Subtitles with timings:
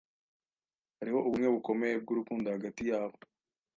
[0.97, 3.17] Hariho ubumwe bukomeye bwurukundo hagati yabo